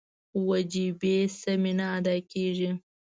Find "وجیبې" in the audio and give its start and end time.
0.47-1.17